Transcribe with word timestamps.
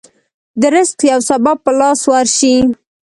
د 0.59 0.61
رزق 0.75 0.99
يو 1.11 1.19
سبب 1.29 1.57
په 1.65 1.71
لاس 1.79 1.99
ورشي. 2.11 2.55